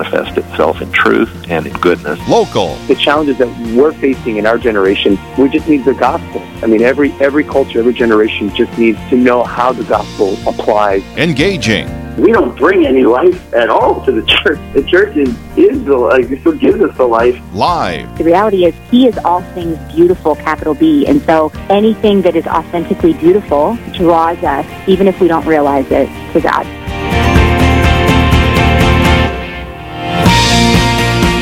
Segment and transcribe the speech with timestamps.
[0.00, 2.18] manifest itself in truth and in goodness.
[2.28, 2.74] Local.
[2.86, 6.40] The challenges that we're facing in our generation, we just need the gospel.
[6.62, 11.02] I mean, every every culture, every generation just needs to know how the gospel applies.
[11.16, 11.88] Engaging.
[12.16, 14.58] We don't bring any life at all to the church.
[14.74, 16.30] The church is, is the life.
[16.30, 17.40] It's what gives us the life.
[17.54, 18.18] Live.
[18.18, 21.06] The reality is, He is all things beautiful, capital B.
[21.06, 26.08] And so anything that is authentically beautiful draws us, even if we don't realize it,
[26.32, 26.66] to God.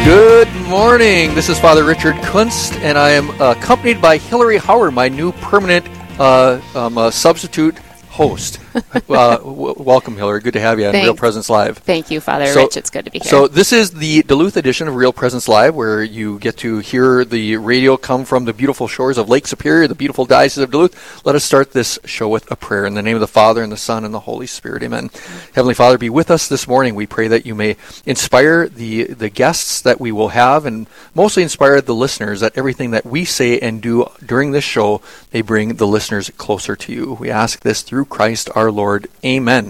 [0.08, 1.34] Good morning.
[1.34, 5.86] This is Father Richard Kunst, and I am accompanied by Hillary Howard, my new permanent
[6.18, 7.76] uh, um, uh, substitute
[8.08, 8.58] host.
[9.08, 10.40] uh, w- welcome, Hillary.
[10.40, 11.06] Good to have you on Thanks.
[11.06, 11.78] Real Presence Live.
[11.78, 12.76] Thank you, Father So- Rich.
[12.76, 13.28] It's good to be here.
[13.30, 17.24] So this is the Duluth edition of Real Presence Live, where you get to hear
[17.24, 21.24] the radio come from the beautiful shores of Lake Superior, the beautiful diocese of Duluth.
[21.24, 23.72] Let us start this show with a prayer in the name of the Father and
[23.72, 24.82] the Son and the Holy Spirit.
[24.82, 25.10] Amen.
[25.54, 26.94] Heavenly Father, be with us this morning.
[26.94, 27.76] We pray that you may
[28.06, 32.40] inspire the the guests that we will have, and mostly inspire the listeners.
[32.40, 35.00] That everything that we say and do during this show
[35.32, 37.14] may bring the listeners closer to you.
[37.14, 39.08] We ask this through Christ our Lord.
[39.24, 39.64] Amen.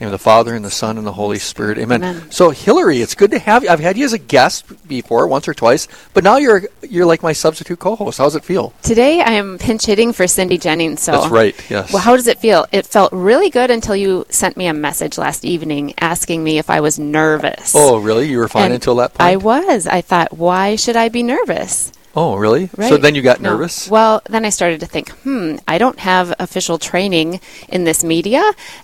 [0.00, 1.76] In the name of the Father and the Son and the Holy Spirit.
[1.78, 2.02] Amen.
[2.02, 2.30] Amen.
[2.30, 3.68] So Hillary, it's good to have you.
[3.68, 7.22] I've had you as a guest before, once or twice, but now you're you're like
[7.22, 8.18] my substitute co-host.
[8.18, 8.72] How does it feel?
[8.82, 11.02] Today I am pinch hitting for Cindy Jennings.
[11.02, 11.70] So That's right.
[11.70, 11.92] Yes.
[11.92, 12.66] Well, how does it feel?
[12.72, 16.70] It felt really good until you sent me a message last evening asking me if
[16.70, 17.74] I was nervous.
[17.76, 18.28] oh, really?
[18.30, 19.20] You were fine And until that point.
[19.28, 19.86] I was.
[19.86, 21.92] I thought, why should I be nervous?
[22.14, 22.68] Oh, really?
[22.78, 23.52] So then you got No.
[23.52, 23.88] nervous.
[23.88, 28.42] Well, then I started to think, hmm, I don't have official training in this media,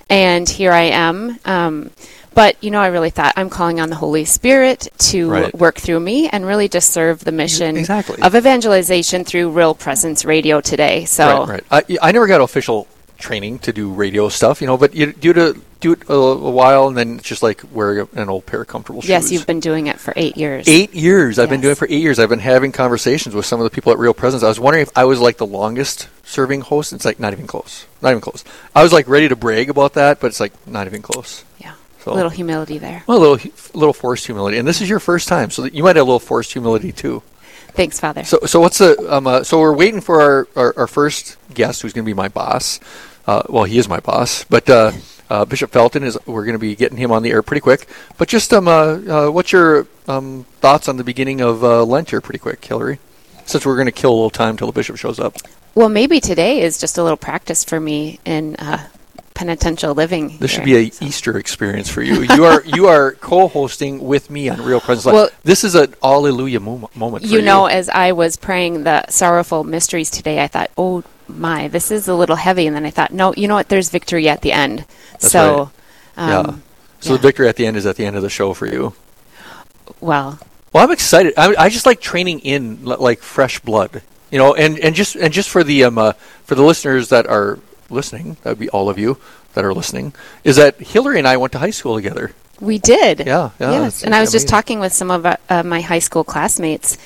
[0.09, 1.39] and here I am.
[1.45, 1.91] Um,
[2.35, 5.55] but you know, I really thought I'm calling on the Holy Spirit to Right.
[5.59, 8.21] work through me and really just serve the mission exactly.
[8.23, 11.07] of evangelization through Real Presence Radio today.
[11.07, 11.87] So Right, right.
[12.03, 12.87] I, I never got official
[13.19, 16.51] training to do radio stuff, you know, but you do to do it a, a
[16.51, 19.09] while, and then it's just like wearing an old pair of comfortable shoes.
[19.11, 20.67] yes, you've been doing it for eight years.
[20.69, 21.39] Eight years.
[21.39, 22.19] I've been doing it for eight years.
[22.19, 24.43] I've been having conversations with some of the people at Real Presence.
[24.43, 26.93] I was wondering if I was like the longest serving host.
[26.93, 27.87] It's like not even close.
[28.03, 28.43] Not even close.
[28.75, 31.45] I was like ready to brag about that, but it's like not even close.
[31.59, 33.03] Yeah, So a little humility there.
[33.07, 35.97] well, a little little forced humility, and this is your first time, so you might
[35.97, 37.23] have a little forced humility too.
[37.73, 38.25] Thanks, Father.
[38.25, 39.27] So, so what's the um?
[39.27, 42.29] Uh, so we're waiting for our, our, our first guest, who's going to be my
[42.29, 42.81] boss.
[43.27, 44.93] Uh, well, he is my boss, but uh,
[45.31, 46.19] uh, Bishop Felton is.
[46.27, 47.89] We're going to be getting him on the air pretty quick.
[48.19, 52.11] But just um, uh, uh, what's your um thoughts on the beginning of uh, Lent
[52.11, 52.99] here, pretty quick, Hillary?
[53.45, 55.37] Since we're going to kill a little time till the bishop shows up.
[55.75, 58.89] well, maybe today is just a little practice for me in uh,
[59.37, 60.39] penitential living.
[60.39, 60.81] This should here.
[60.81, 62.23] be a Easter experience for you.
[62.37, 65.15] You are you are co-hosting with me on Real Presence Live.
[65.15, 67.25] Well- this is an Alleluia mo- moment.
[67.25, 71.69] For you know, as I was praying the sorrowful mysteries today, I thought, oh my,
[71.69, 72.67] this is a little heavy.
[72.67, 73.69] And then I thought, no, you know what?
[73.69, 74.85] There's victory at the end.
[75.13, 75.71] That's so,
[76.17, 76.39] yeah.
[76.41, 76.63] um,
[77.01, 77.17] So yeah.
[77.19, 78.95] the victory at the end is at the end of the show for you.
[80.01, 80.39] well,
[80.73, 81.35] Well, I'm excited.
[81.37, 85.33] I, I just like training in like fresh blood, you know, and, and just and
[85.33, 86.13] just for the um uh,
[86.45, 87.59] for the listeners that are
[87.91, 89.19] listening, that would be all of you
[89.55, 90.13] that are listening,
[90.45, 92.33] is that Hillary and I went to high school together.
[92.61, 93.21] we did.
[93.27, 94.03] Yeah, yeah, yes.
[94.03, 96.99] And I was just talking with some of uh, my high school classmates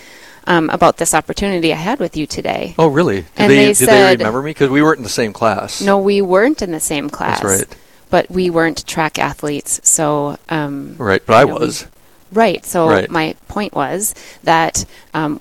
[0.46, 2.74] um, about this opportunity I had with you today.
[2.78, 3.22] Oh, really?
[3.22, 4.50] Did And they, they did they remember me?
[4.50, 5.80] Because we weren't in the same class.
[5.82, 7.40] No, we weren't in the same class.
[7.40, 7.76] That's right.
[8.10, 9.80] But we weren't track athletes.
[9.84, 11.86] So, um, Right, but I know, we- was.
[12.32, 12.64] Right.
[12.64, 13.10] So Right.
[13.10, 14.14] my point was
[14.44, 15.40] that um,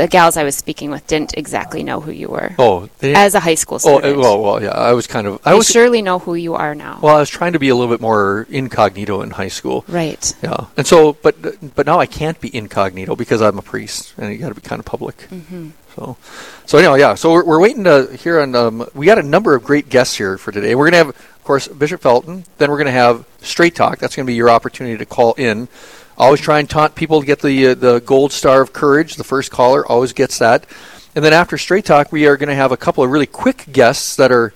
[0.00, 3.34] the gals I was speaking with didn't exactly know who you were Oh, they, as
[3.34, 4.16] a high school oh, student.
[4.16, 4.70] uh, well, well, yeah.
[4.70, 5.40] I was kind of.
[5.44, 5.68] I they was.
[5.68, 6.98] surely know who you are now.
[7.02, 9.84] Well, I was trying to be a little bit more incognito in high school.
[9.88, 10.34] right.
[10.42, 11.36] Yeah, and so, but
[11.74, 14.62] but now I can't be incognito because I'm a priest, and you got to be
[14.62, 15.16] kind of public.
[15.30, 15.70] Mm-hmm.
[15.96, 16.16] So,
[16.66, 17.14] so anyway, yeah.
[17.14, 18.54] So we're, we're waiting to hear on.
[18.54, 20.74] Um, we got a number of great guests here for today.
[20.74, 22.44] We're gonna have, of course, Bishop Felton.
[22.58, 23.98] Then we're gonna have Straight Talk.
[23.98, 25.68] That's gonna be your opportunity to call in.
[26.20, 29.14] Always try and taunt people to get the uh, the gold star of courage.
[29.14, 30.66] The first caller always gets that.
[31.14, 33.64] And then after Straight Talk, we are going to have a couple of really quick
[33.72, 34.52] guests that are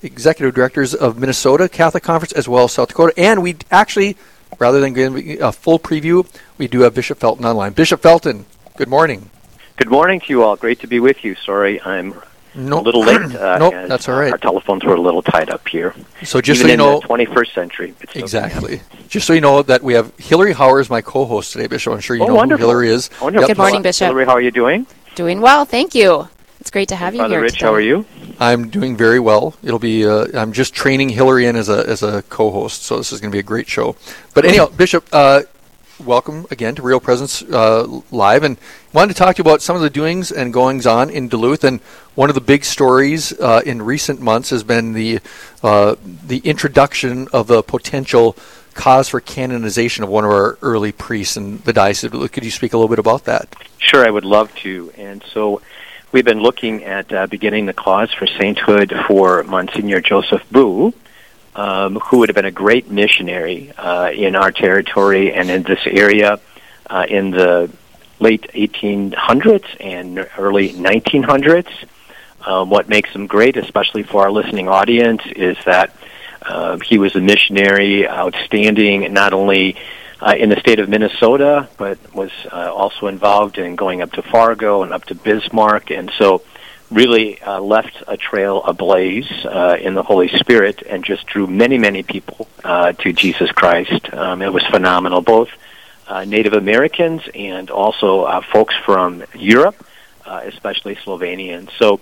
[0.00, 3.14] executive directors of Minnesota Catholic Conference as well as South Dakota.
[3.16, 4.16] And we actually,
[4.60, 6.24] rather than giving a full preview,
[6.56, 7.72] we do have Bishop Felton online.
[7.72, 9.28] Bishop Felton, good morning.
[9.76, 10.54] Good morning to you all.
[10.54, 11.34] Great to be with you.
[11.34, 12.14] Sorry, I'm
[12.58, 13.20] No, a little late.
[13.34, 14.32] Uh, nope, that's all uh.
[14.32, 15.94] Our telephones were a little tied up here.
[16.24, 17.94] So just Even so you in know, the 21st century.
[18.00, 18.20] It's okay.
[18.20, 18.80] exactly.
[19.08, 21.92] Just so you know that we have Hillary Hauer as my co-host today, Bishop.
[21.92, 22.66] I'm sure you Oh, know wonderful.
[22.66, 23.10] who Hillary is.
[23.22, 23.46] Wonderful.
[23.48, 24.06] Good morning, Bishop.
[24.06, 24.86] Hillary, how are you doing?
[25.14, 26.28] Doing well, thank you.
[26.60, 27.42] It's great to have you Father here.
[27.42, 27.66] Rich, today.
[27.66, 28.04] how are you?
[28.40, 29.54] I'm doing very well.
[29.62, 30.04] It'll be.
[30.06, 33.30] Uh, I'm just training Hillary in as a as a co-host, so this is going
[33.30, 33.94] to be a great show.
[34.34, 35.42] But anyhow, Bishop, uh,
[36.00, 38.56] welcome again to Real Presence uh, Live, and
[38.92, 41.64] wanted to talk to you about some of the doings and goings on in Duluth.
[41.64, 41.80] And
[42.14, 45.20] one of the big stories uh, in recent months has been the
[45.62, 48.36] uh, the introduction of a potential
[48.74, 52.10] cause for canonization of one of our early priests in the Diocese.
[52.10, 53.54] Could you speak a little bit about that?
[53.78, 54.92] Sure, I would love to.
[54.96, 55.60] And so
[56.12, 60.92] we've been looking at uh, beginning the cause for sainthood for Monsignor Joseph Buh,
[61.58, 65.80] um, who would have been a great missionary uh, in our territory and in this
[65.86, 66.38] area
[66.88, 67.68] uh, in the
[68.20, 71.68] late 1800s and early 1900s.
[72.46, 75.96] Um, what makes him great, especially for our listening audience, is that
[76.42, 79.76] uh, he was a missionary, outstanding, not only
[80.20, 84.22] uh, in the state of Minnesota, but was uh, also involved in going up to
[84.22, 86.42] Fargo and up to Bismarck, and so
[86.90, 91.78] really uh, left a trail ablaze uh, in the Holy Spirit and just drew many,
[91.78, 94.12] many people uh, to Jesus Christ.
[94.12, 95.50] Um, it was phenomenal, both
[96.06, 99.76] uh, Native Americans and also uh, folks from Europe,
[100.24, 101.70] uh, especially Slovenians.
[101.78, 102.00] So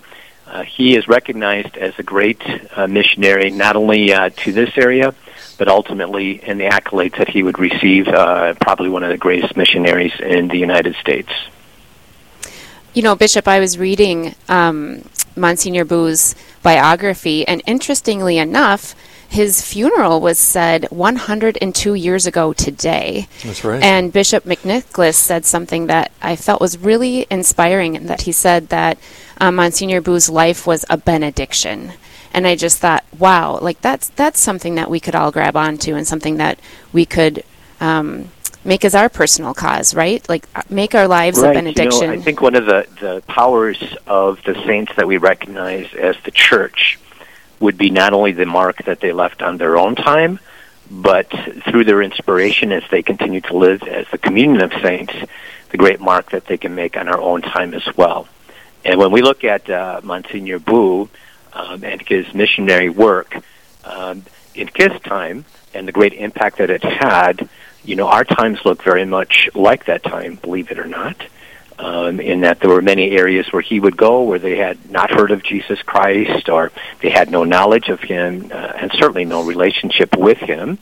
[0.65, 2.41] he is recognized as a great
[2.89, 5.13] missionary, not only to this area,
[5.59, 10.13] but ultimately in the accolades that he would receive, probably one of the greatest missionaries
[10.21, 11.31] in the United States.
[12.97, 15.07] You know, Bishop, I was reading um,
[15.37, 18.95] Monsignor Buh's biography, and interestingly enough,
[19.29, 23.29] his funeral was said 102 years ago today.
[23.45, 23.83] That's right.
[23.83, 28.71] And Bishop McNicholas said something that I felt was really inspiring, and that he said
[28.71, 28.97] that
[29.43, 31.93] um, Monsignor Buh's life was a benediction.
[32.33, 35.95] And I just thought, wow, like that's that's something that we could all grab onto,
[35.95, 36.59] and something that
[36.95, 37.45] we could
[37.79, 38.31] um,
[38.67, 40.27] make as our personal cause, right?
[40.29, 41.51] Like uh, make our lives right.
[41.51, 42.03] a benediction.
[42.03, 45.93] You know, I think one of the, the powers of the saints that we recognize
[45.95, 46.99] as the church
[47.61, 50.39] would be not only the mark that they left on their own time,
[50.91, 51.31] but
[51.65, 55.15] through their inspiration as they continue to live as the communion of saints,
[55.71, 58.29] the great mark that they can make on our own time as well.
[58.85, 61.09] And when we look at uh, Monsignor Buh
[61.53, 63.37] um, and his missionary work
[63.85, 64.25] um,
[64.55, 67.49] in his time and the great impact that it had,
[67.87, 71.17] you know, our times look very much like that time, believe it or not
[71.79, 75.11] um, in that there were many areas where he would go where they had not
[75.11, 79.43] heard of Jesus Christ or they had no knowledge of him uh, and certainly no
[79.43, 80.79] relationship with him.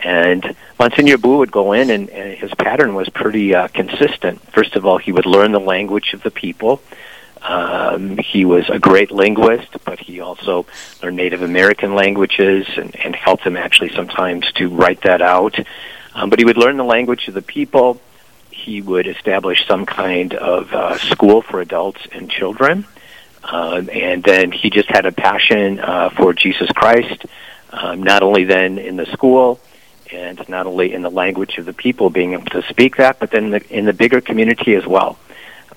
[0.00, 4.40] And Monsignor Buh would go in, and, and his pattern was pretty uh, consistent.
[4.52, 6.82] First of all, he would learn the language of the people.
[7.40, 10.66] Um, he was a great linguist, but he also
[11.02, 15.58] learned Native American languages and, and helped them actually sometimes to write that out.
[16.16, 18.00] Um, but he would learn the language of the people
[18.50, 22.86] he would establish some kind of uh, school for adults and children.
[23.44, 27.26] Um, and then he just had a passion uh, for Jesus Christ,
[27.70, 29.60] um, not only then in the school
[30.10, 33.30] and not only in the language of the people being able to speak that, but
[33.30, 35.18] then in the, in the bigger community as well.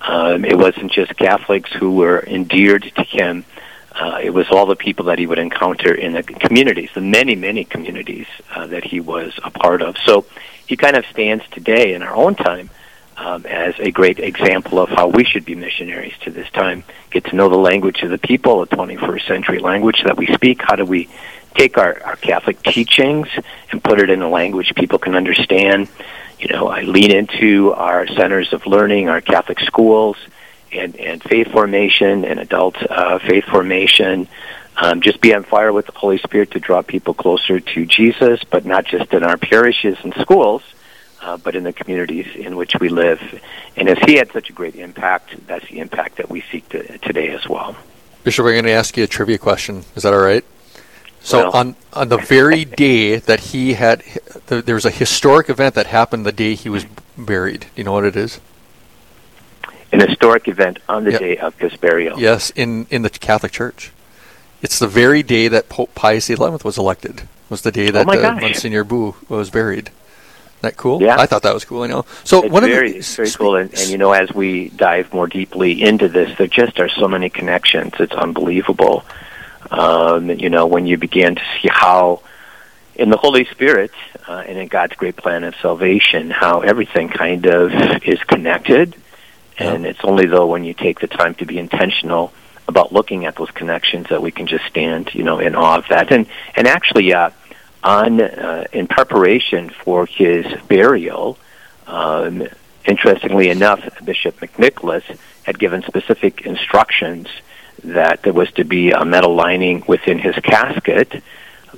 [0.00, 3.44] Um, it wasn't just Catholics who were endeared to him.
[4.00, 7.34] Uh, it was all the people that he would encounter in the communities, the many,
[7.34, 9.94] many communities uh, that he was a part of.
[10.06, 10.24] So
[10.66, 12.70] he kind of stands today in our own time
[13.18, 16.82] um, as a great example of how we should be missionaries to this time.
[17.10, 20.62] Get to know the language of the people, the 21st century language that we speak.
[20.62, 21.10] How do we
[21.54, 23.28] take our, our Catholic teachings
[23.70, 25.88] and put it in a language people can understand?
[26.38, 30.16] You know, I lean into our centers of learning, our Catholic schools,
[30.72, 34.28] and, and faith formation and adult uh, faith formation.
[34.76, 38.42] Um, just be on fire with the Holy Spirit to draw people closer to Jesus,
[38.44, 40.62] but not just in our parishes and schools,
[41.20, 43.20] uh, but in the communities in which we live.
[43.76, 46.98] And as he had such a great impact, that's the impact that we seek to,
[46.98, 47.76] today as well.
[48.24, 49.84] Bishop, I'm going to ask you a trivia question.
[49.96, 50.44] Is that all right?
[51.22, 54.02] So well, on on the very day that he had,
[54.46, 56.86] there was a historic event that happened the day he was
[57.16, 57.60] buried.
[57.60, 58.40] Do you know what it is?
[59.92, 61.20] An historic event on the Yep.
[61.20, 62.18] day of his burial.
[62.18, 63.90] Yes, in in the Catholic Church.
[64.62, 67.22] It's the very day that Pope Pius XI was elected.
[67.48, 68.32] Was the day that Oh uh.
[68.40, 69.88] Monsignor Buh was buried.
[69.88, 71.00] Isn't that cool?
[71.02, 71.18] Yeah.
[71.18, 71.82] I thought that was cool.
[71.82, 72.04] I know.
[72.22, 73.56] So It's one very, of the, it's very cool.
[73.56, 77.08] And, and you know, as we dive more deeply into this, there just are so
[77.08, 77.94] many connections.
[77.98, 79.04] It's unbelievable.
[79.70, 82.20] Um, you know, when you begin to see how,
[82.94, 83.90] in the Holy Spirit
[84.28, 87.72] uh, and in God's great plan of salvation, how everything kind of
[88.04, 88.94] is connected.
[89.60, 92.32] And it's only though when you take the time to be intentional
[92.68, 95.88] about looking at those connections that we can just stand, you know, in awe of
[95.88, 96.12] that.
[96.12, 96.26] And
[96.56, 97.30] and actually, uh,
[97.82, 101.38] on uh, in preparation for his burial,
[101.86, 102.46] um,
[102.84, 105.04] interestingly enough, Bishop McNicholas
[105.42, 107.28] had given specific instructions
[107.84, 111.22] that there was to be a metal lining within his casket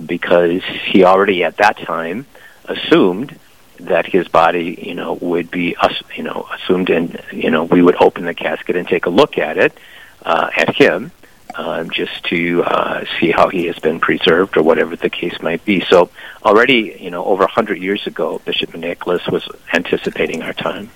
[0.05, 2.27] because he already at that time
[2.65, 3.39] assumed
[3.81, 5.77] that his body, you know, would be,
[6.15, 9.39] you know, assumed, and you know, we would open the casket and take a look
[9.39, 9.77] at it,
[10.25, 11.11] uh, at him,
[11.55, 15.65] um, just to uh, see how he has been preserved or whatever the case might
[15.65, 15.81] be.
[15.81, 16.11] So
[16.45, 20.91] already, you know, over a hundred years ago, Bishop Nicholas was anticipating our time.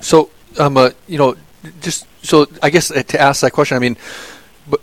[0.00, 1.36] So, um, uh, you know,
[1.80, 3.96] just so I guess uh, to ask that question, I mean,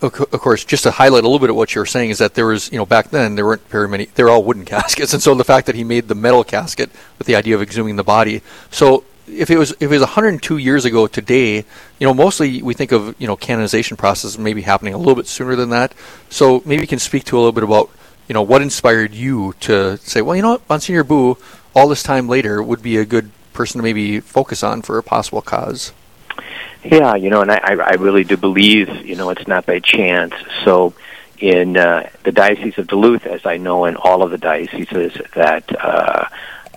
[0.01, 2.45] of course, just to highlight a little bit of what you're saying is that there
[2.45, 4.05] was, you know, back then there weren't very many.
[4.05, 7.27] They're all wooden caskets, and so the fact that he made the metal casket with
[7.27, 8.41] the idea of exhuming the body.
[8.71, 12.73] So if it was if it was 102 years ago today, you know, mostly we
[12.73, 15.93] think of you know canonization process maybe happening a little bit sooner than that.
[16.29, 17.89] So maybe you can speak to a little bit about
[18.27, 21.35] you know what inspired you to say, well, you know what, Monsignor Buh,
[21.75, 25.03] all this time later would be a good person to maybe focus on for a
[25.03, 25.93] possible cause.
[26.83, 30.33] Yeah, you know, and I, I really do believe, you know, it's not by chance.
[30.65, 30.93] So,
[31.39, 35.63] in uh, the Diocese of Duluth, as I know in all of the dioceses that
[35.83, 36.27] uh,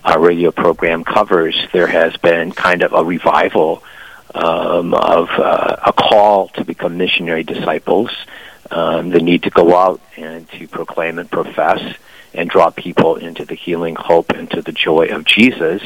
[0.03, 3.83] our radio program covers, there has been kind of a revival
[4.33, 8.11] um, of uh, a call to become missionary disciples,
[8.71, 11.95] um, the need to go out and to proclaim and profess
[12.33, 15.81] and draw people into the healing hope and to the joy of Jesus,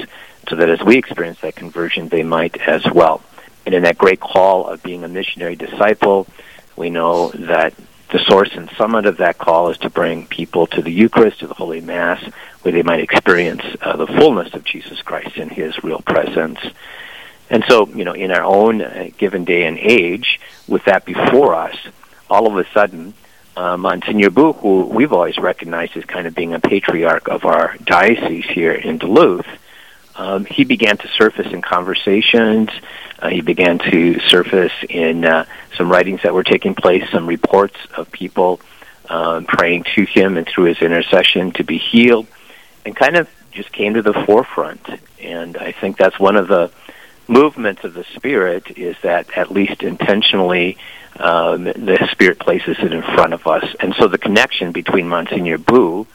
[0.50, 3.22] so that as we experience that conversion, they might as well.
[3.66, 6.28] And in that great call of being a missionary disciple,
[6.76, 7.74] we know that
[8.12, 11.48] the source and summit of that call is to bring people to the Eucharist, to
[11.48, 12.22] the Holy Mass,
[12.62, 16.60] where they might experience uh, the fullness of Jesus Christ in His real presence.
[17.50, 21.56] And so, you know, in our own uh, given day and age, with that before
[21.56, 21.76] us,
[22.30, 23.14] all of a sudden,
[23.56, 27.76] uh, Monsignor Buh, who we've always recognized as kind of being a patriarch of our
[27.84, 29.48] diocese here in Duluth,
[30.16, 32.70] um, he began to surface in conversations.
[33.20, 35.46] Uh, he began to surface in uh,
[35.78, 38.60] some writings that were taking place, some reports of people
[39.10, 42.28] um, praying to him and through his intercession to be healed,
[42.86, 44.86] and kind of just came to the forefront.
[45.22, 46.72] And I think that's one of the
[47.28, 50.78] movements of the Spirit is that at least intentionally
[51.20, 53.66] um, the Spirit places it in front of us.
[53.80, 56.06] And so the connection between Monsignor Buh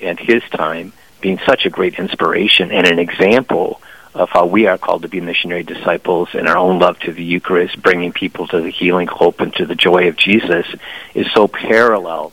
[0.00, 0.92] and his time
[1.22, 3.80] being such a great inspiration and an example
[4.14, 7.24] of how we are called to be missionary disciples in our own love to the
[7.24, 10.66] Eucharist, bringing people to the healing hope and to the joy of Jesus,
[11.14, 12.32] is so parallel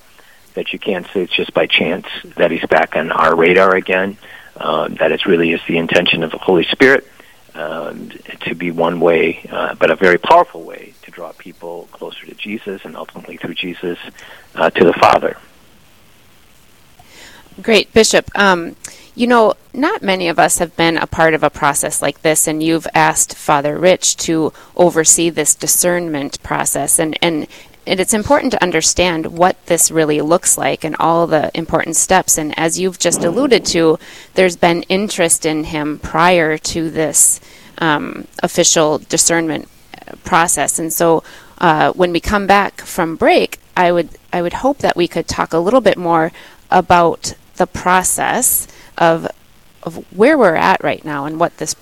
[0.55, 2.05] that you can't say it's just by chance
[2.35, 4.17] that he's back on our radar again.
[4.57, 7.07] Uh, that it really is the intention of the Holy Spirit
[7.55, 8.09] um,
[8.41, 12.35] to be one way, uh, but a very powerful way to draw people closer to
[12.35, 13.97] Jesus and ultimately through Jesus
[14.55, 15.37] uh, to the Father.
[17.61, 18.29] Great, Bishop.
[18.35, 18.75] Um,
[19.15, 22.47] you know, not many of us have been a part of a process like this,
[22.47, 27.47] and you've asked Father Rich to oversee this discernment process, and and.
[27.87, 32.37] And it's important to understand what this really looks like and all the important steps.
[32.37, 33.97] And as you've just alluded to,
[34.35, 37.39] there's been interest in him prior to this
[37.79, 39.67] um, official discernment
[40.23, 40.77] process.
[40.77, 41.23] And so,
[41.57, 45.27] uh, when we come back from break, I would I would hope that we could
[45.27, 46.31] talk a little bit more
[46.69, 49.27] about the process of
[49.83, 51.75] of where we're at right now and what this.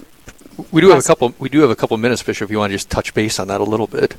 [0.72, 1.34] We do have a couple.
[1.40, 2.44] We do have a couple minutes, Fisher.
[2.44, 4.16] If you want to just touch base on that a little bit.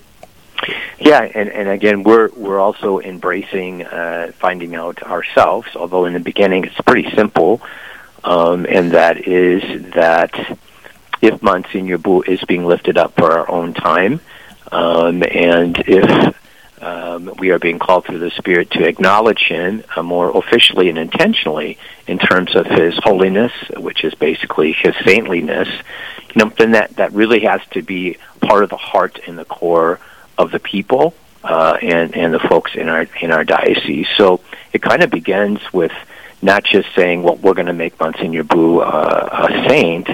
[0.99, 5.69] Yeah, and, and again, we're we're also embracing uh, finding out ourselves.
[5.77, 7.61] Although in the beginning it's pretty simple,
[8.25, 9.62] um, and that is
[9.93, 10.59] that
[11.21, 14.21] if Monsignor Buh is being lifted up for our own time,
[14.73, 16.38] um, and if
[16.88, 20.99] um, we are being called through the Spirit to acknowledge Him uh, more officially and
[20.99, 21.76] intentionally
[22.07, 25.68] in terms of His holiness, which is basically His saintliness.
[26.35, 29.45] You know, then that that really has to be part of the heart and the
[29.45, 30.00] core
[30.38, 31.14] of the people
[31.45, 34.09] uh, and and the folks in our in our diocese.
[34.16, 34.40] So
[34.73, 35.92] it kind of begins with
[36.40, 40.09] not just saying, "Well, we're going to make Monsignor Buh uh, a saint."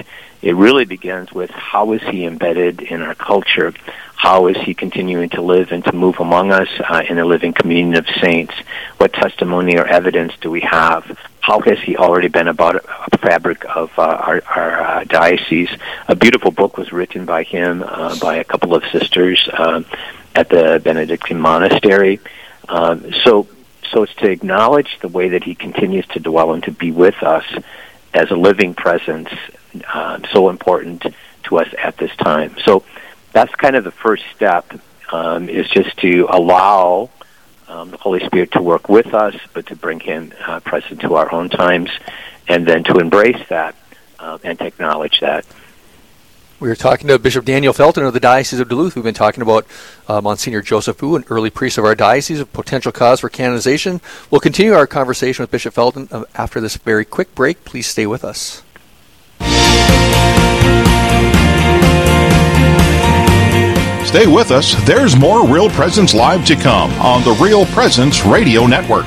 [0.45, 3.73] It really begins with how is he embedded in our culture?
[4.15, 7.51] How is he continuing to live and to move among us uh, in a living
[7.51, 8.53] communion of saints?
[8.99, 11.17] What testimony or evidence do we have?
[11.39, 15.75] How has he already been about a fabric of uh, our, our uh, diocese?
[16.07, 19.81] A beautiful book was written by him, uh, by a couple of sisters uh,
[20.35, 22.19] at the Benedictine monastery.
[22.69, 23.47] Um, so,
[23.89, 27.23] so it's to acknowledge the way that he continues to dwell and to be with
[27.23, 27.45] us
[28.13, 29.29] as a living presence
[29.83, 31.05] uh, so important
[31.43, 32.55] to us at this time.
[32.63, 32.83] So
[33.31, 34.79] that's kind of the first step
[35.11, 37.09] um, is just to allow
[37.67, 41.15] um, the Holy Spirit to work with us, but to bring Him uh, present to
[41.15, 41.89] our own times,
[42.47, 43.75] and then to embrace that
[44.19, 45.45] uh, and to acknowledge that.
[46.57, 48.95] We are talking to Bishop Daniel Felton of the Diocese of Duluth.
[48.95, 49.67] We've been talking about
[50.07, 53.99] uh, Monsignor Joseph Buh, an early priest of our diocese, a potential cause for canonization.
[54.31, 57.65] We'll continue our conversation with Bishop Felton uh, after this very quick break.
[57.65, 58.63] Please stay with us.
[64.15, 64.75] Stay with us.
[64.85, 69.05] There's more Real Presence Live to come on the Real Presence Radio Network.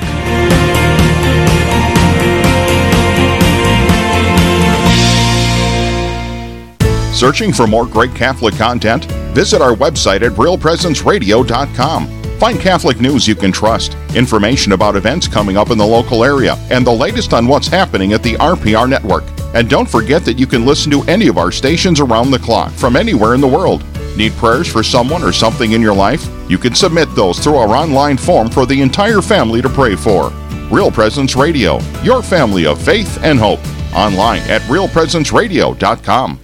[7.19, 9.05] Searching for more great Catholic content?
[9.33, 12.07] Visit our website at realpresenceradio.com.
[12.39, 16.55] Find Catholic news you can trust, information about events coming up in the local area,
[16.69, 19.23] and the latest on what's happening at the RPR network.
[19.53, 22.71] And don't forget that you can listen to any of our stations around the clock
[22.71, 23.83] from anywhere in the world.
[24.15, 26.27] Need prayers for someone or something in your life?
[26.49, 30.29] You can submit those through our online form for the entire family to pray for.
[30.69, 33.59] Real Presence Radio, your family of faith and hope.
[33.95, 36.39] Online at realpresenceradio.com.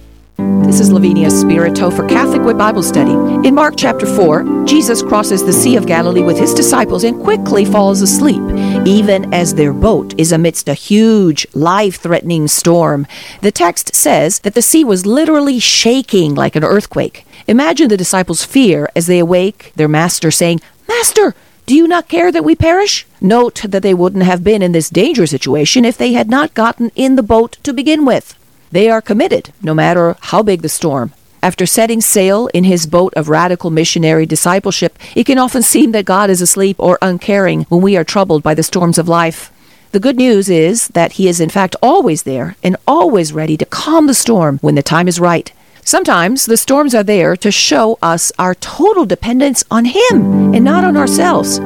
[0.66, 3.12] This is Lavinia Spirito for Catholic Way Bible Study.
[3.46, 7.64] In Mark chapter 4, Jesus crosses the Sea of Galilee with his disciples and quickly
[7.64, 8.42] falls asleep,
[8.86, 13.04] even as their boat is amidst a huge, life threatening storm.
[13.40, 17.26] The text says that the sea was literally shaking like an earthquake.
[17.48, 21.34] Imagine the disciples' fear as they awake, their master saying, Master,
[21.66, 23.04] do you not care that we perish?
[23.20, 26.92] Note that they wouldn't have been in this dangerous situation if they had not gotten
[26.94, 28.38] in the boat to begin with.
[28.70, 31.12] They are committed, no matter how big the storm.
[31.46, 36.04] After setting sail in his boat of radical missionary discipleship, it can often seem that
[36.04, 39.52] God is asleep or uncaring when we are troubled by the storms of life.
[39.92, 43.64] The good news is that He is in fact always there and always ready to
[43.64, 45.52] calm the storm when the time is right.
[45.84, 50.82] Sometimes the storms are there to show us our total dependence on Him and not
[50.82, 51.60] on ourselves.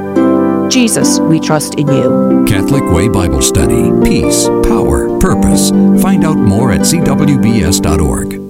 [0.71, 2.45] Jesus, we trust in you.
[2.47, 3.91] Catholic Way Bible Study.
[4.05, 5.71] Peace, power, purpose.
[6.03, 8.50] Find out more at cwbs.org.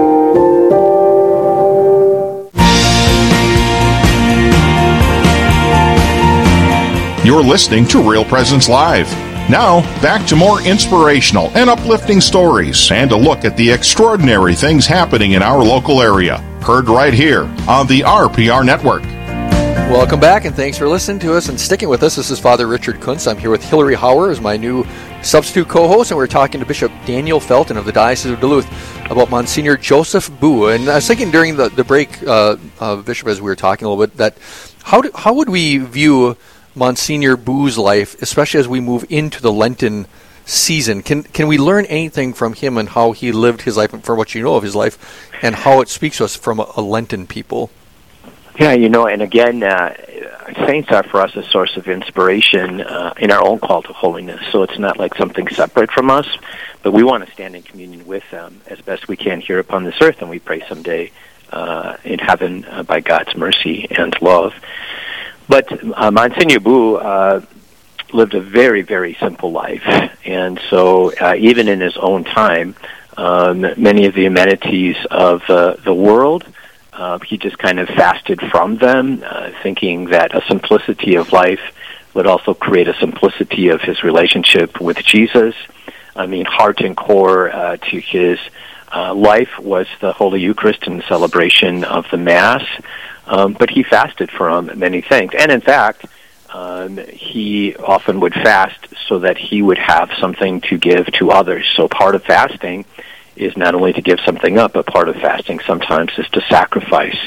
[7.23, 9.07] You're listening to Real Presence Live.
[9.47, 14.87] Now, back to more inspirational and uplifting stories and a look at the extraordinary things
[14.87, 16.39] happening in our local area.
[16.63, 19.03] Heard right here on the RPR Network.
[19.91, 22.15] Welcome back, and thanks for listening to us and sticking with us.
[22.15, 23.27] This is Father Richard Kunst.
[23.27, 24.83] I'm here with Hillary Hauer as my new
[25.21, 28.67] substitute co-host, and we're talking to Bishop Daniel Felton of the Diocese of Duluth
[29.11, 30.69] about Monsignor Joseph Buh.
[30.69, 33.85] And I was thinking during the, the break, uh, uh, Bishop, as we were talking
[33.85, 34.37] a little bit, that
[34.81, 36.35] how, do, how would we view
[36.75, 40.07] Monsignor Buh's life, especially as we move into the Lenten
[40.45, 41.01] season.
[41.01, 44.17] Can can we learn anything from him and how he lived his life, and from
[44.17, 44.97] what you know of his life,
[45.41, 47.69] and how it speaks to us from a, a Lenten people?
[48.59, 49.95] Yeah, you know, and again, uh,
[50.67, 54.41] saints are for us a source of inspiration uh, in our own call to holiness.
[54.51, 56.27] So it's not like something separate from us,
[56.83, 59.83] but we want to stand in communion with them as best we can here upon
[59.83, 61.11] this earth, and we pray someday
[61.51, 64.53] uh, in heaven uh, by God's mercy and love.
[65.51, 67.45] But uh, Monsignor Buh uh,
[68.13, 69.83] lived a very, very simple life.
[70.23, 72.73] And so, uh, even in his own time,
[73.17, 76.45] um, many of the amenities of uh, the world,
[76.93, 81.59] uh, he just kind of fasted from them, uh, thinking that a simplicity of life
[82.13, 85.53] would also create a simplicity of his relationship with Jesus.
[86.15, 88.39] I mean, heart and core uh, to his
[88.93, 92.63] uh, life was the Holy Eucharist and the celebration of the Mass.
[93.25, 95.31] Um, but he fasted from many things.
[95.37, 96.05] And in fact,
[96.53, 101.65] um, he often would fast so that he would have something to give to others.
[101.75, 102.85] So part of fasting
[103.35, 107.17] is not only to give something up, but part of fasting sometimes is to sacrifice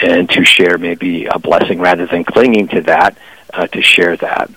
[0.00, 3.18] and to share maybe a blessing rather than clinging to that,
[3.52, 4.50] uh, to share that.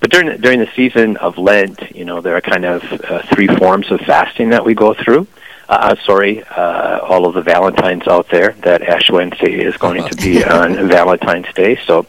[0.00, 3.48] But during during the season of Lent, you know, there are kind of uh, three
[3.48, 5.26] forms of fasting that we go through
[5.68, 10.16] uh, sorry, uh, all of the Valentines out there, that Ash Wednesday is going to
[10.16, 11.78] be on Valentine's Day.
[11.86, 12.06] So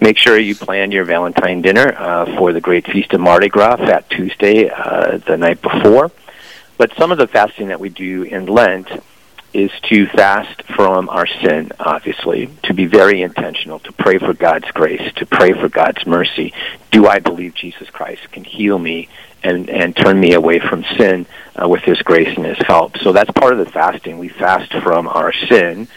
[0.00, 3.76] make sure you plan your Valentine dinner uh, for the great feast of Mardi Gras,
[3.76, 6.10] Fat Tuesday, uh, the night before.
[6.76, 8.88] But some of the fasting that we do in Lent
[9.52, 14.70] is to fast from our sin, obviously, to be very intentional, to pray for God's
[14.70, 16.52] grace, to pray for God's mercy.
[16.90, 19.08] Do I believe Jesus Christ can heal me
[19.42, 21.26] and, and turn me away from sin
[21.56, 22.98] uh, with His grace and His help?
[22.98, 24.18] So that's part of the fasting.
[24.18, 25.88] We fast from our sin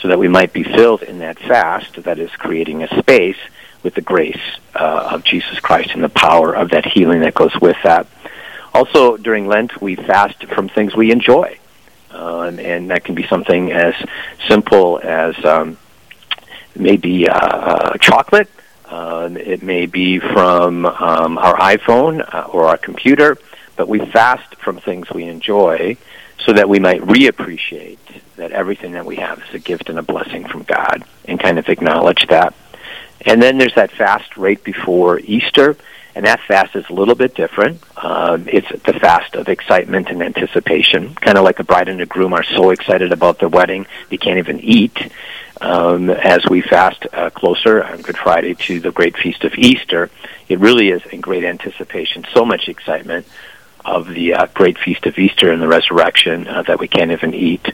[0.00, 3.38] so that we might be filled in that fast that is creating a space
[3.82, 4.40] with the grace
[4.74, 8.06] uh, of Jesus Christ and the power of that healing that goes with that.
[8.74, 11.58] Also, during Lent, we fast from things we enjoy
[12.10, 13.94] um, and that can be something as
[14.46, 15.76] simple as um,
[16.74, 18.48] maybe uh, uh, chocolate.
[18.88, 23.36] Um, it may be from um, our iPhone uh, or our computer,
[23.76, 25.96] but we fast from things we enjoy
[26.38, 27.98] so that we might reappreciate
[28.36, 31.58] that everything that we have is a gift and a blessing from God and kind
[31.58, 32.54] of acknowledge that.
[33.26, 35.76] And then there's that fast right before Easter,
[36.18, 37.80] and that fast is a little bit different.
[37.96, 42.06] Um, it's the fast of excitement and anticipation, kind of like the bride and the
[42.06, 44.98] groom are so excited about their wedding they can't even eat.
[45.60, 50.10] Um, as we fast uh, closer on Good Friday to the great feast of Easter,
[50.48, 53.24] it really is in great anticipation, so much excitement
[53.84, 57.32] of the uh, great feast of Easter and the resurrection uh, that we can't even
[57.32, 57.64] eat.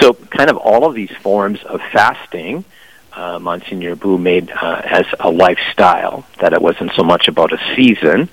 [0.00, 2.66] So, kind of all of these forms of fasting,
[3.16, 7.74] uh, Monsignor Buh made uh, as a lifestyle, that it wasn't so much about a
[7.74, 8.28] season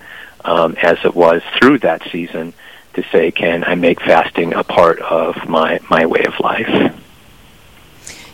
[0.45, 2.53] um, as it was through that season
[2.93, 6.99] to say, can I make fasting a part of my, my way of life?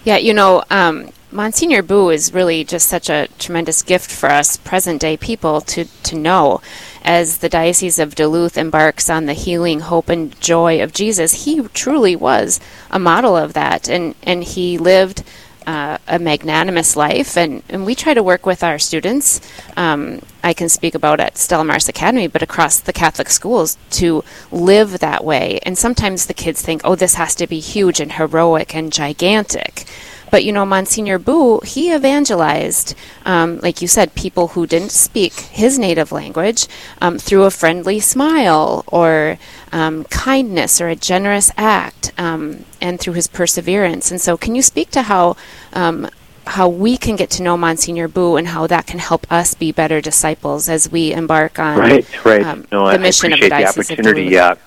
[0.03, 4.57] Yeah, you know, um, Monsignor Buh is really just such a tremendous gift for us
[4.57, 6.62] present day people to, to know.
[7.03, 11.62] As the Diocese of Duluth embarks on the healing, hope, and joy of Jesus, he
[11.69, 12.59] truly was
[12.89, 13.88] a model of that.
[13.88, 15.23] And, and he lived
[15.69, 17.38] uh, a magnanimous life.
[17.38, 19.39] And, and we try to work with our students.
[19.77, 24.23] Um, I can speak about at Stella Maris Academy, but across the Catholic schools to
[24.51, 25.60] live that way.
[25.62, 29.86] And sometimes the kids think, oh, this has to be huge and heroic and gigantic.
[30.31, 35.33] But you know, Monsignor Buh, he evangelized, um, like you said, people who didn't speak
[35.33, 36.67] his native language
[37.01, 39.37] um, through a friendly smile or
[39.71, 44.11] um, kindness or a generous act, um, and through his perseverance.
[44.11, 45.35] And so, can you speak to how?
[45.73, 46.09] Um,
[46.47, 49.71] how we can get to know Monsignor Buh and how that can help us be
[49.71, 52.43] better disciples as we embark on right, right.
[52.43, 54.35] Um, no, the mission I of the Diocese the opportunity.
[54.35, 54.57] of.
[54.57, 54.61] Uh,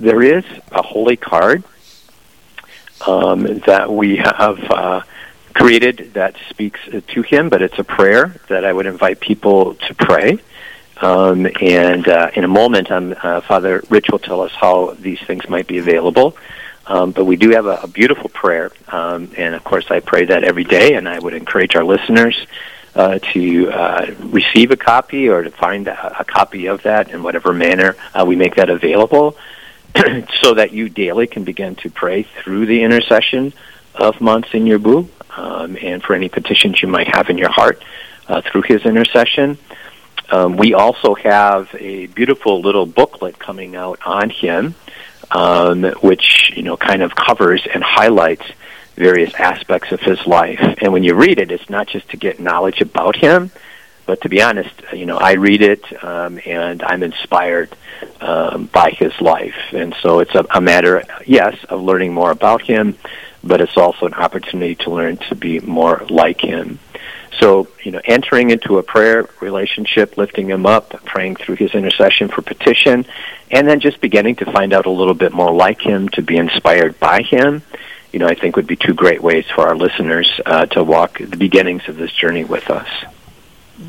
[0.00, 1.62] there is a holy card
[3.06, 5.02] um, that we have uh,
[5.54, 9.94] created that speaks to him, but it's a prayer that I would invite people to
[9.94, 10.38] pray.
[11.00, 15.20] Um, and uh, in a moment, um, uh, Father Rich will tell us how these
[15.20, 16.36] things might be available.
[16.86, 20.26] Um, but we do have a, a beautiful prayer, um, and of course, I pray
[20.26, 22.46] that every day, and I would encourage our listeners
[22.94, 27.22] uh, to uh, receive a copy or to find a, a copy of that in
[27.22, 29.36] whatever manner uh, we make that available,
[30.42, 33.52] so that you daily can begin to pray through the intercession
[33.94, 35.04] of Monsignor Buh,
[35.36, 37.82] um, and for any petitions you might have in your heart
[38.28, 39.58] uh, through his intercession.
[40.30, 44.74] Um, we also have a beautiful little booklet coming out on him,
[45.30, 48.44] um, which you know kind of covers and highlights
[48.96, 50.60] various aspects of his life.
[50.80, 53.50] And when you read it, it's not just to get knowledge about him,
[54.06, 57.74] but to be honest, you know, I read it um, and I'm inspired
[58.20, 59.56] um, by his life.
[59.72, 62.96] And so it's a, a matter, yes, of learning more about him,
[63.42, 66.78] but it's also an opportunity to learn to be more like him.
[67.40, 72.28] So, you know, entering into a prayer relationship, lifting him up, praying through his intercession
[72.28, 73.06] for petition,
[73.50, 76.36] and then just beginning to find out a little bit more like him, to be
[76.36, 77.62] inspired by him,
[78.12, 81.18] you know, I think would be two great ways for our listeners uh, to walk
[81.18, 82.88] the beginnings of this journey with us.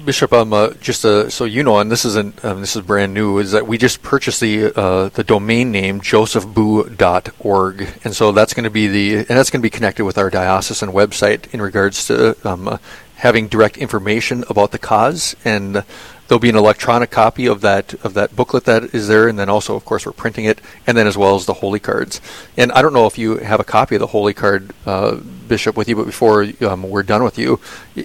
[0.04, 3.14] Bishop, um, uh, just uh, so you know, and this isn't um, this is brand
[3.14, 8.54] new, is that we just purchased the uh, the domain name josephbuh.org, and so that's
[8.54, 11.62] going to be the and that's going to be connected with our diocesan website in
[11.62, 12.78] regards to um, uh,
[13.16, 15.84] having direct information about the cause and
[16.28, 19.50] there'll be an electronic copy of that of that booklet that is there, and then
[19.50, 22.22] also, of course, we're printing it, and then as well as the holy cards.
[22.58, 25.78] And I don't know if you have a copy of the holy card, uh, Bishop,
[25.78, 27.60] with you, but before um, we're done with you,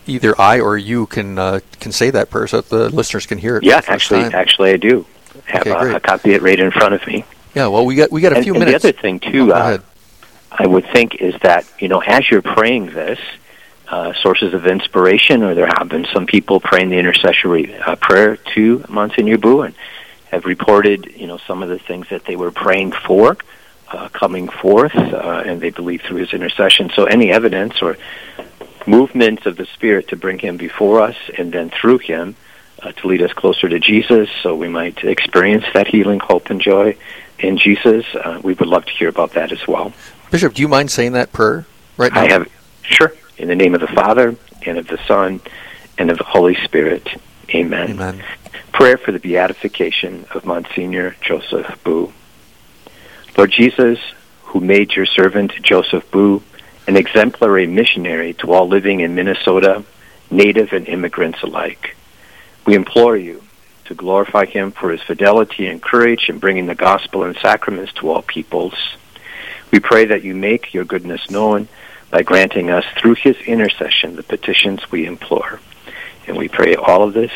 [0.06, 3.38] either I or you can uh, can say that prayer so that the listeners can
[3.38, 3.64] hear it.
[3.64, 4.35] Yeah, actually, time.
[4.35, 5.06] actually, I do
[5.46, 7.24] have okay, a, a, copy of it right in front of me.
[7.54, 8.83] Yeah, well, we got we got a and, few and minutes.
[8.83, 9.78] The other thing too, oh, uh,
[10.50, 13.18] I would think, is that you know, as you're praying this
[13.90, 18.37] uh, sources of inspiration, or there have been some people praying the intercessory uh, prayer
[18.55, 19.74] to Monsignor and
[20.31, 23.37] have reported, you know, some of the things that they were praying for
[23.90, 26.90] uh, coming forth, uh, and they believe through his intercession.
[26.94, 27.96] So any evidence or
[28.87, 32.37] movements of the Spirit to bring him before us, and then through him
[32.83, 36.61] uh, to lead us closer to Jesus, so we might experience that healing, hope, and
[36.61, 36.96] joy
[37.40, 38.07] in Jesus.
[38.14, 39.92] Uh, we would love to hear about that as well.
[40.31, 42.20] Bishop, do you mind saying that prayer right now?
[42.20, 42.48] I have,
[42.83, 43.12] sure.
[43.40, 45.40] In the name of the Father, and of the Son,
[45.96, 47.09] and of the Holy Spirit.
[47.55, 47.92] Amen.
[47.92, 48.22] Amen.
[48.70, 52.09] Prayer for the beatification of Monsignor Joseph Buh.
[53.38, 53.98] Lord Jesus,
[54.42, 56.42] who made your servant Joseph Buh
[56.87, 59.85] an exemplary missionary to all living in Minnesota,
[60.31, 61.96] native and immigrants alike,
[62.66, 63.42] we implore you
[63.87, 68.11] to glorify him for his fidelity and courage in bringing the gospel and sacraments to
[68.11, 68.74] all peoples.
[69.72, 71.68] We pray that you make your goodness known
[72.11, 75.61] by granting us through his intercession the petitions we implore.
[76.27, 77.33] And we pray all of this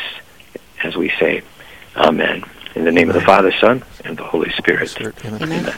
[0.83, 1.41] as we say,
[1.95, 2.43] Amen.
[2.75, 4.95] In the name of the Father, Son, and the Holy Spirit.
[5.25, 5.41] Amen.
[5.41, 5.73] Amen.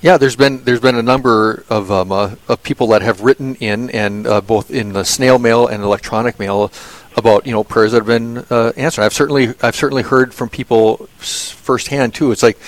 [0.00, 3.54] Yeah, there's been there's been a number of um, uh, of people that have written
[3.56, 6.70] in and uh, both in the snail mail and electronic mail
[7.16, 9.02] about you know prayers that have been uh, answered.
[9.02, 12.30] I've certainly I've certainly heard from people s- firsthand too.
[12.32, 12.58] It's like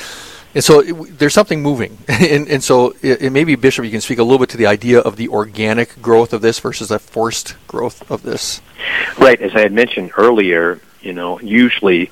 [0.55, 4.01] and so it, there's something moving, and, and so it, it maybe Bishop, you can
[4.01, 6.99] speak a little bit to the idea of the organic growth of this versus a
[6.99, 8.61] forced growth of this.
[9.19, 12.11] Right, as I had mentioned earlier, you know, usually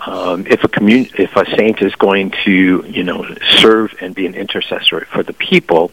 [0.00, 3.26] um, if a commun- if a saint is going to, you know,
[3.58, 5.90] serve and be an intercessor for the people,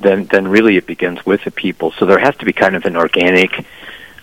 [0.00, 1.92] then then really it begins with the people.
[1.92, 3.64] So there has to be kind of an organic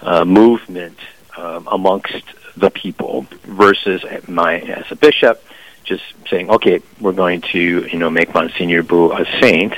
[0.02, 0.98] uh, movement
[1.38, 2.24] um, amongst
[2.56, 5.43] the people versus my as a bishop
[5.88, 9.73] just saying, okay, we're going to, you know, make Monsignor Buh a saint.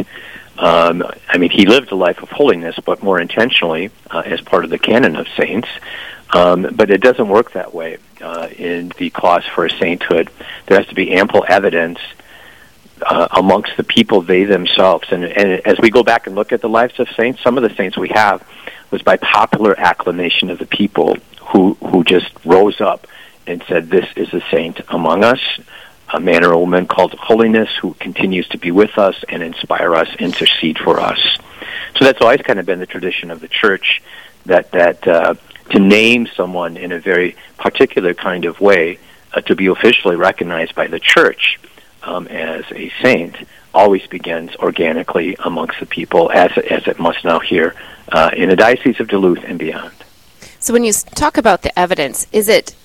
[0.58, 4.66] Um, I mean, he lived a life of holiness, but more intentionally uh, as part
[4.66, 5.70] of the canon of saints.
[6.32, 10.30] Um, but it doesn't work that way uh, in the cause for a sainthood.
[10.68, 12.00] There has to be ample evidence
[13.02, 15.08] uh, amongst the people, they themselves.
[15.12, 17.64] And, and as we go back and look at the lives of saints, some of
[17.64, 18.46] the saints we have
[18.92, 23.08] was by popular acclamation of the people who, who just rose up
[23.48, 25.40] and said, This is a saint among us,
[26.14, 29.96] a man or a woman called holiness who continues to be with us and inspire
[29.96, 31.20] us, intercede for us.
[31.98, 34.02] So that's always kind of been the tradition of the church
[34.46, 35.36] that, that uh,
[35.72, 39.00] to name someone in a very particular kind of way
[39.34, 41.60] uh, to be officially recognized by the church
[42.04, 43.36] um, as a saint
[43.74, 47.76] always begins organically amongst the people, as as it must now here
[48.12, 49.94] uh, in the diocese of Duluth and beyond.
[50.60, 52.76] So when you talk about the evidence, is it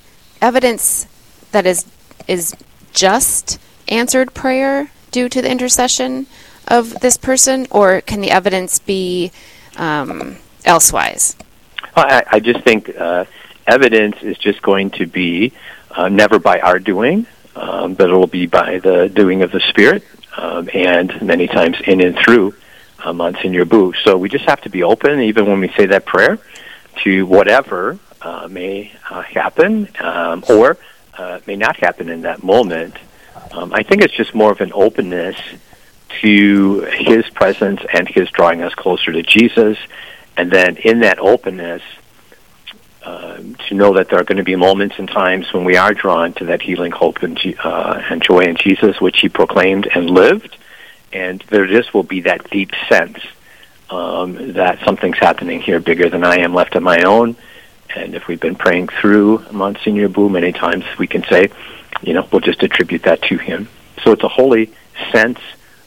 [0.42, 1.06] evidence
[1.52, 1.86] that is
[2.28, 2.54] is
[2.94, 6.26] just answered prayer due to the intercession
[6.66, 9.30] of this person, or can the evidence be
[9.76, 11.36] um, elsewise?
[11.94, 13.26] I, I just think uh,
[13.66, 15.52] evidence is just going to be
[15.90, 19.60] uh, never by our doing, um, but it will be by the doing of the
[19.60, 20.04] Spirit,
[20.36, 22.54] um, and many times in and through
[23.04, 23.92] uh, Monsignor Buh.
[24.02, 26.38] So we just have to be open, even when we say that prayer,
[27.02, 30.78] to whatever uh, may uh, happen um, or
[31.16, 32.96] uh, may not happen in that moment.
[33.52, 35.36] Um, I think it's just more of an openness
[36.20, 39.78] to His presence and His drawing us closer to Jesus,
[40.36, 41.82] and then in that openness,
[43.02, 45.92] um, to know that there are going to be moments and times when we are
[45.92, 50.08] drawn to that healing hope and, uh, and joy in Jesus, which He proclaimed and
[50.08, 50.56] lived,
[51.12, 53.18] and there just will be that deep sense
[53.90, 57.36] um, that something's happening here bigger than I am left on my own.
[57.96, 61.50] And if we've been praying through Monsignor Buh many times, we can say,
[62.02, 63.68] you know, we'll just attribute that to him.
[64.02, 64.72] So it's a holy
[65.12, 65.38] sense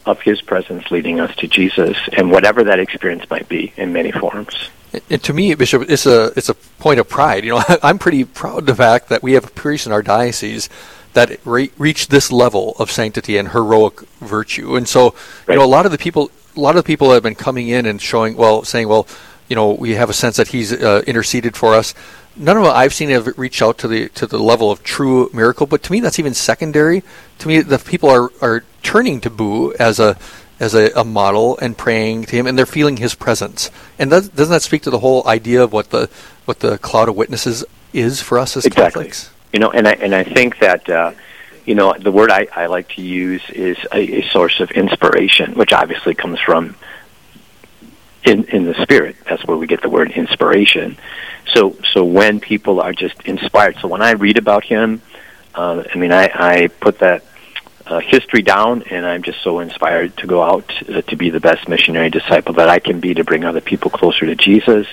[0.06, 4.12] of his presence leading us to Jesus, and whatever that experience might be in many
[4.12, 4.70] forms.
[5.10, 7.44] And to me, Bishop, it's a it's a point of pride.
[7.44, 10.02] You know, I'm pretty proud of the fact that we have a priest in our
[10.02, 10.70] diocese
[11.14, 14.76] that re- reached this level of sanctity and heroic virtue.
[14.76, 15.16] And so,
[15.48, 17.68] you know, a lot of the people, a lot of the people have been coming
[17.70, 19.08] in and showing, well, saying, well,
[19.48, 21.94] you know, we have a sense that he's uh, interceded for us.
[22.36, 25.30] None of them I've seen have reached out to the to the level of true
[25.34, 25.66] miracle.
[25.66, 27.04] But to me, that's even secondary.
[27.40, 30.18] To me, the people are are turning to Buh as a
[30.60, 33.70] as a, a model and praying to him, and they're feeling his presence.
[34.00, 36.10] And does, doesn't that speak to the whole idea of what the
[36.46, 39.06] what the cloud of witnesses is for us as Exactly.
[39.06, 39.32] Catholics?
[39.54, 41.14] You know, and I and I think that uh,
[41.66, 45.54] you know the word I, I like to use is a, a source of inspiration,
[45.54, 46.76] which obviously comes from
[48.24, 49.16] in in the spirit.
[49.30, 50.98] That's where we get the word inspiration.
[51.54, 55.02] So so when people are just inspired, so when I read about him,
[55.56, 57.24] uh, I mean I, I put that
[57.86, 61.40] uh, history down, and I'm just so inspired to go out uh, to be the
[61.40, 64.88] best missionary disciple that I can be to bring other people closer to Jesus,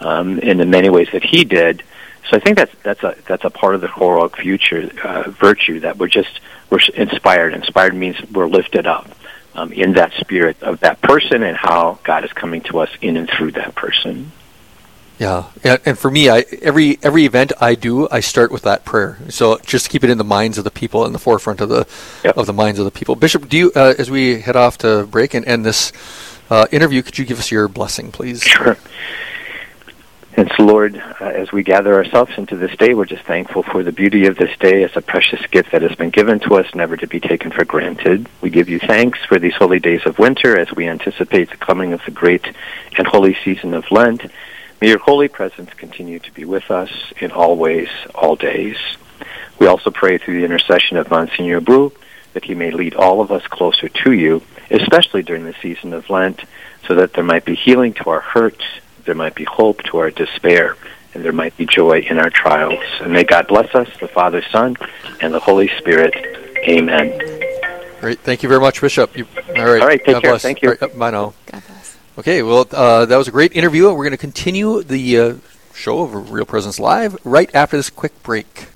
[0.00, 1.82] um, in the many ways that he did.
[2.28, 5.80] So I think that's that's a that's a part of the heroic future uh, virtue
[5.80, 7.54] that we're just we're inspired.
[7.54, 9.08] Inspired means we're lifted up
[9.54, 13.16] um, in that spirit of that person and how God is coming to us in
[13.16, 14.32] and through that person.
[15.18, 19.18] Yeah, and, for me, I every every event I do, I start with that prayer.
[19.28, 21.86] So just keep it in the minds of the people, in the forefront of the
[22.36, 23.14] of the minds of the people.
[23.14, 25.92] Bishop, do you, uh, as we head off to break and end this
[26.50, 28.42] uh, interview, could you give us your blessing, please?
[28.42, 28.76] Sure.
[30.36, 33.84] And so, Lord, uh, as we gather ourselves into this day, we're just thankful for
[33.84, 36.74] the beauty of this day as a precious gift that has been given to us,
[36.74, 38.28] never to be taken for granted.
[38.40, 41.92] We give you thanks for these holy days of winter as we anticipate the coming
[41.92, 42.52] of the great
[42.98, 44.24] and holy season of Lent.
[44.80, 48.76] May your holy presence continue to be with us in all ways, all days.
[49.60, 51.90] We also pray through the intercession of Monsignor Buh
[52.32, 56.10] that he may lead all of us closer to you, especially during the season of
[56.10, 56.42] Lent,
[56.88, 58.64] so that there might be healing to our hurts,
[59.04, 60.76] there might be hope to our despair,
[61.14, 62.82] and there might be joy in our trials.
[63.00, 64.76] And may God bless us, the Father, Son,
[65.20, 66.14] and the Holy Spirit.
[66.68, 67.10] Amen.
[68.00, 68.20] Great.
[68.20, 69.16] Thank you very much, Bishop.
[69.16, 69.80] You, all right.
[69.80, 69.98] All right.
[69.98, 70.32] Take God care.
[70.32, 70.42] bless.
[70.42, 70.70] Thank you.
[70.70, 71.34] All right, bye now.
[72.18, 72.42] Okay.
[72.42, 73.84] Well, uh, that was a great interview.
[73.84, 75.34] We're going to continue the uh,
[75.74, 78.68] show of Real Presence Live right after this quick break.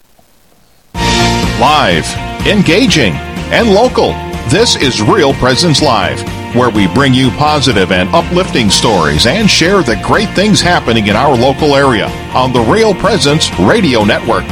[0.94, 2.06] Live,
[2.46, 3.12] engaging,
[3.52, 4.12] and local.
[4.48, 6.20] This is Real Presence Live,
[6.54, 11.16] where we bring you positive and uplifting stories and share the great things happening in
[11.16, 14.44] our local area on the Real Presence Radio Network.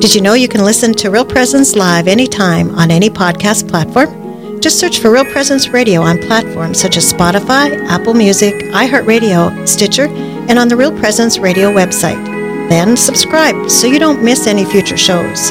[0.00, 4.60] Did you know you can listen to Real Presence live anytime on any podcast platform?
[4.60, 10.06] Just search for Real Presence Radio on platforms such as Spotify, Apple Music, iHeartRadio, Stitcher,
[10.48, 12.22] and on the Real Presence Radio website.
[12.68, 15.50] Then subscribe so you don't miss any future shows.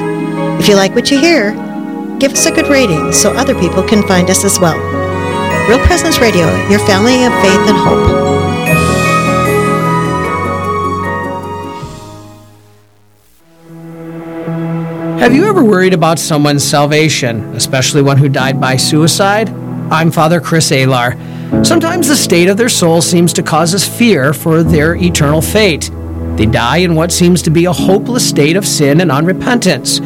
[0.59, 1.53] If you like what you hear,
[2.23, 4.79] give us a good rating so other people can find us as well.
[5.67, 8.23] Real Presence Radio, your family of faith and hope.
[15.19, 19.49] Have you ever worried about someone's salvation, especially one who died by suicide?
[19.91, 21.65] I'm Father Chris Alar.
[21.65, 25.91] Sometimes the state of their soul seems to cause us fear for their eternal fate.
[26.37, 29.99] They die in what seems to be a hopeless state of sin and unrepentance.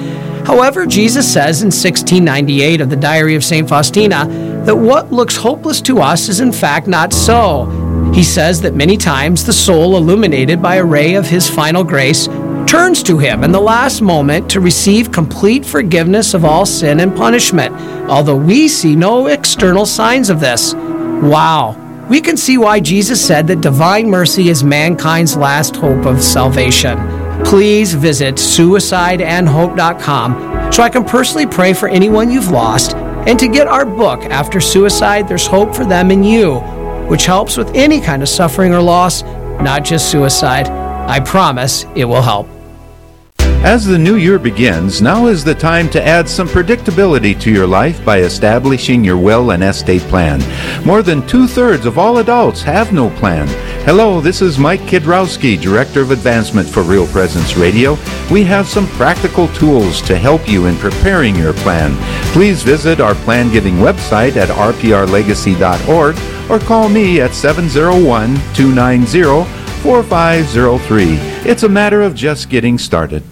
[0.48, 3.68] However, Jesus says in 1698 of the Diary of St.
[3.68, 4.26] Faustina
[4.64, 7.66] that what looks hopeless to us is in fact not so.
[8.14, 12.28] He says that many times the soul, illuminated by a ray of his final grace,
[12.66, 17.14] turns to him in the last moment to receive complete forgiveness of all sin and
[17.14, 17.76] punishment,
[18.10, 20.74] although we see no external signs of this.
[20.74, 21.76] Wow.
[22.10, 27.17] We can see why Jesus said that divine mercy is mankind's last hope of salvation.
[27.48, 33.68] Please visit suicideandhope.com so I can personally pray for anyone you've lost and to get
[33.68, 36.56] our book, After Suicide, There's Hope for Them and You,
[37.10, 39.24] which helps with any kind of suffering or loss,
[39.62, 40.68] not just suicide.
[40.68, 42.50] I promise it will help.
[43.68, 47.68] As the new year begins, now is the time to add some predictability to your
[47.68, 50.40] life by establishing your will and estate plan.
[50.86, 53.46] More than two thirds of all adults have no plan.
[53.84, 57.98] Hello, this is Mike Kidrowski, Director of Advancement for Real Presence Radio.
[58.32, 61.92] We have some practical tools to help you in preparing your plan.
[62.32, 66.16] Please visit our plan giving website at rprlegacy.org
[66.50, 69.44] or call me at 701 290
[69.84, 71.06] 4503.
[71.52, 73.24] It's a matter of just getting started.